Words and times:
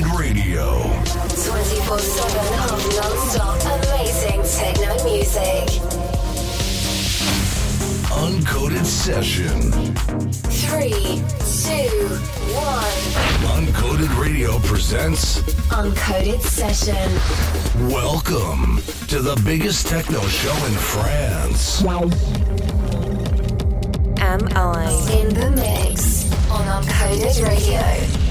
Radio. 0.00 0.80
24 1.04 1.98
7 1.98 2.38
of 2.70 2.80
non 2.96 3.14
stop 3.28 3.60
amazing 3.84 4.40
techno 4.42 4.94
music. 5.04 5.68
Uncoded 8.08 8.86
Session. 8.86 9.70
Three, 10.48 11.22
two, 11.60 12.08
one. 12.56 12.96
Uncoded 13.52 14.18
Radio 14.18 14.58
presents 14.60 15.42
Uncoded 15.68 16.40
Session. 16.40 17.12
Welcome 17.90 18.80
to 19.08 19.20
the 19.20 19.38
biggest 19.44 19.88
techno 19.88 20.26
show 20.28 20.56
in 20.64 20.72
France. 20.72 21.82
AM.I? 24.22 24.88
In 25.20 25.34
the 25.34 25.50
mix 25.50 26.32
on 26.50 26.82
Uncoded 26.82 27.46
Radio. 27.46 28.21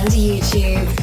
And 0.00 0.10
YouTube. 0.10 0.97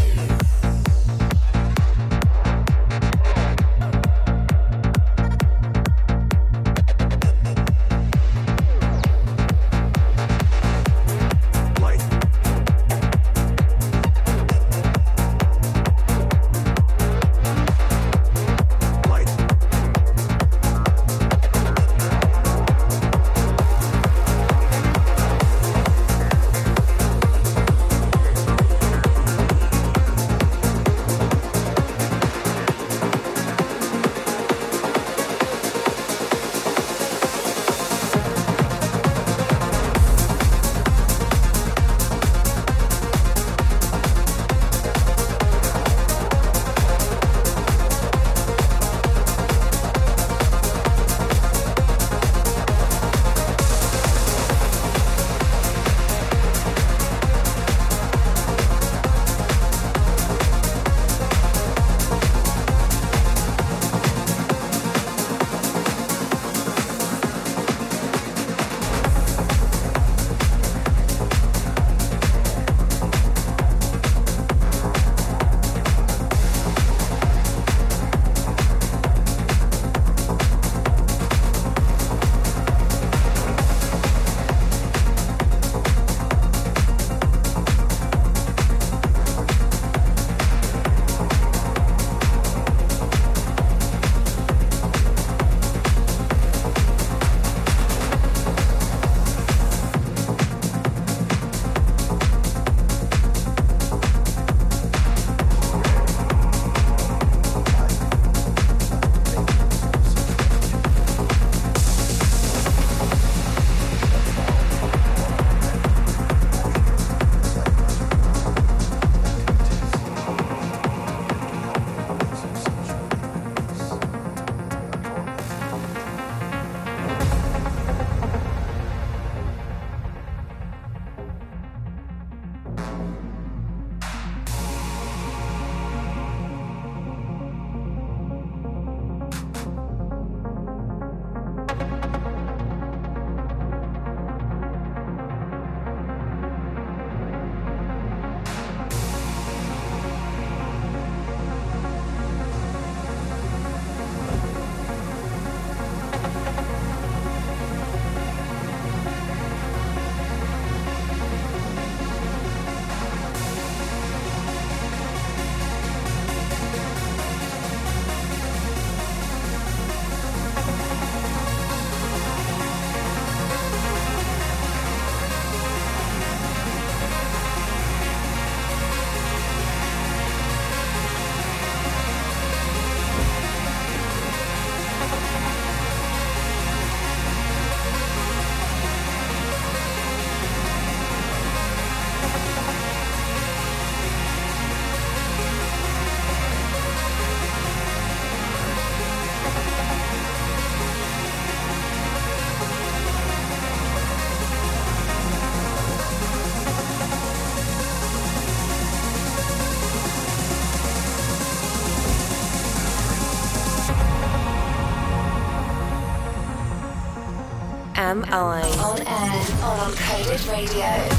AM.I? 218.15 218.61
On 218.79 218.97
air 218.99 219.41
on 219.65 219.91
Uncoded 219.91 220.49
Radio. 220.49 221.14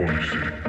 Pode 0.00 0.24
ser. 0.24 0.59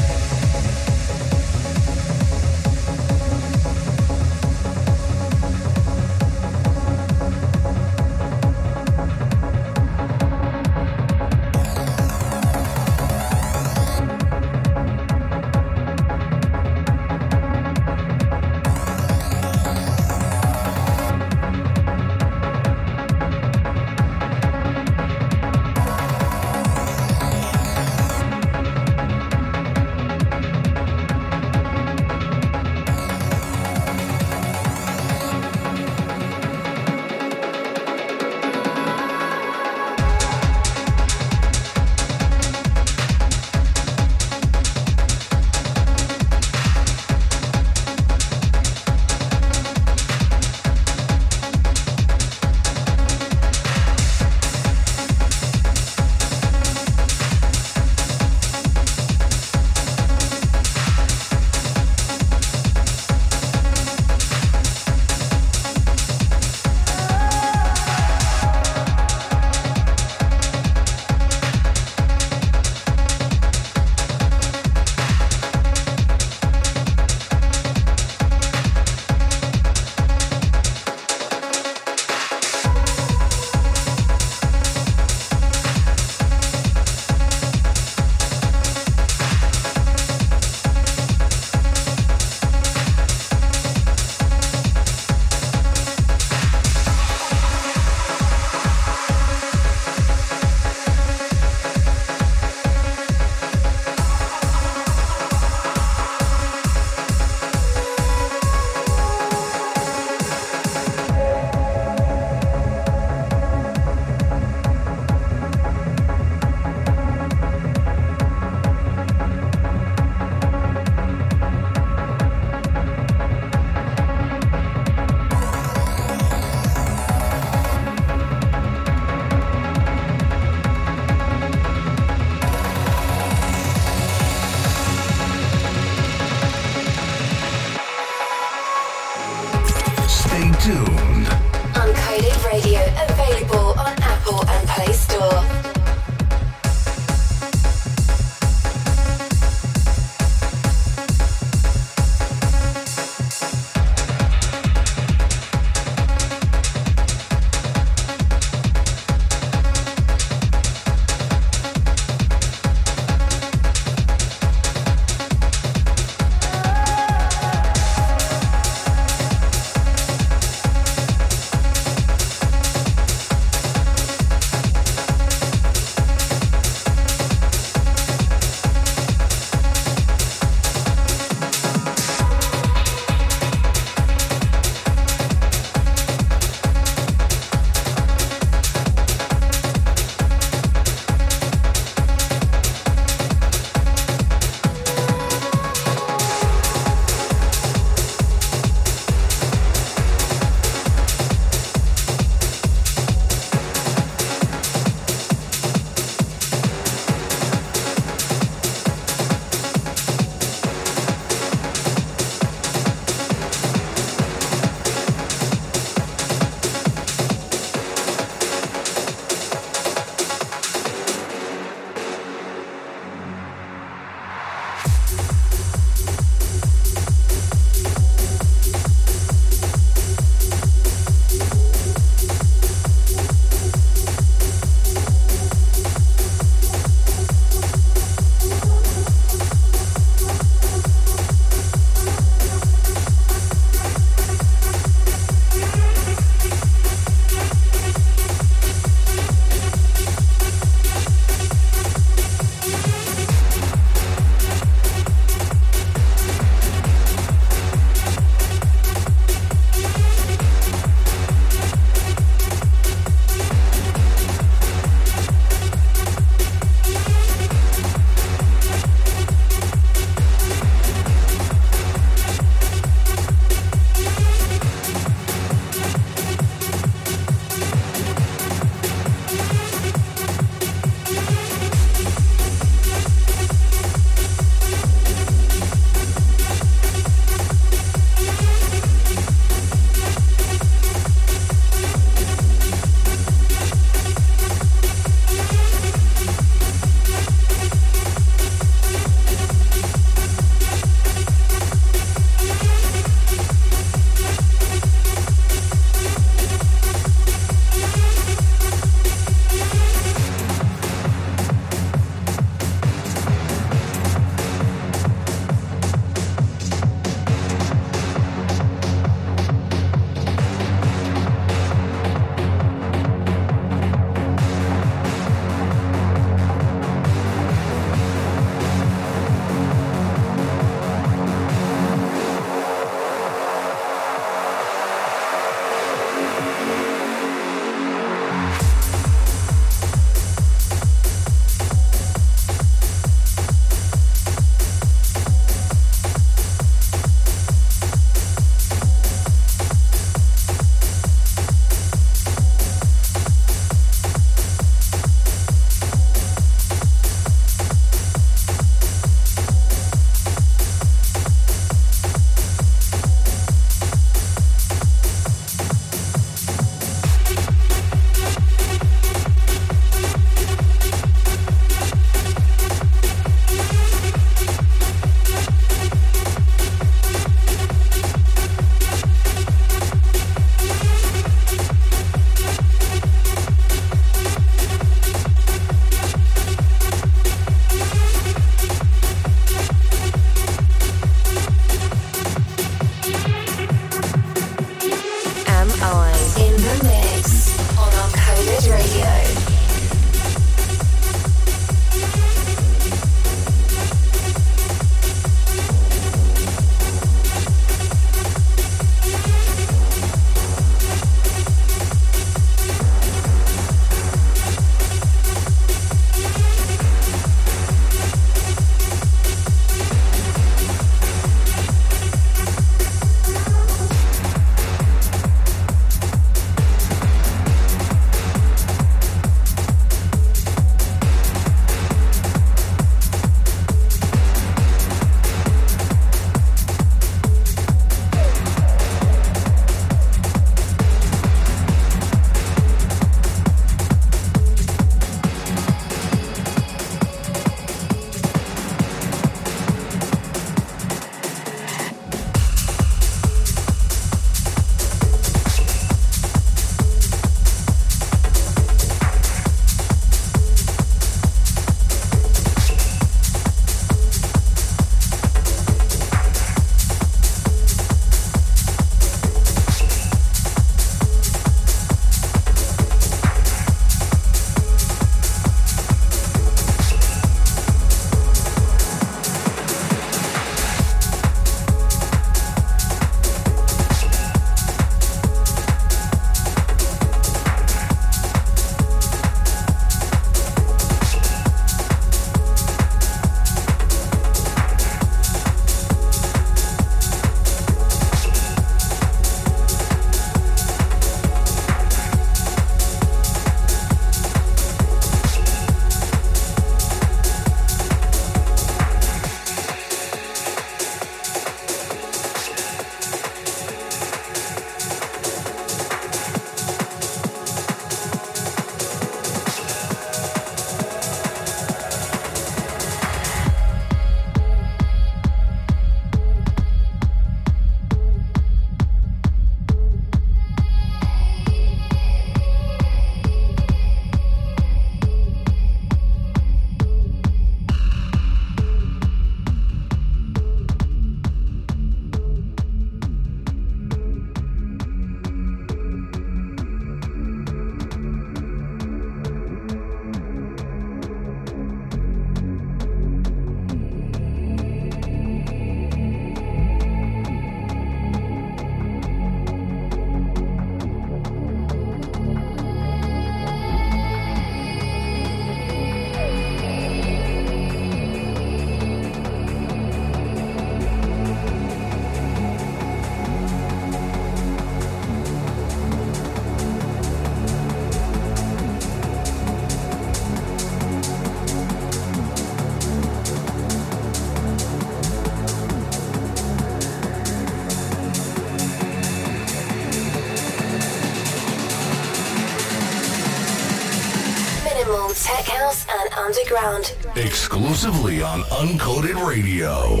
Exclusively 597.15 598.21
on 598.21 598.41
Uncoded 598.41 599.25
Radio. 599.25 600.00